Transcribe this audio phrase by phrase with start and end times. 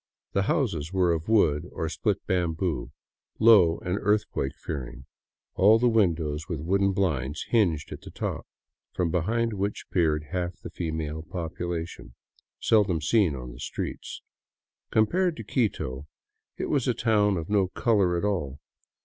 [0.33, 2.91] The houses were of wood or split bamboo,
[3.37, 5.05] low and earthquake fearing,
[5.53, 8.47] all the windows with wooden blinds hinged at the top,
[8.95, 12.15] from behind which peered half the female population,
[12.59, 14.23] seldom seen on the streets.
[14.89, 16.07] Compared to Quito,
[16.57, 18.59] it was a town of no color at all.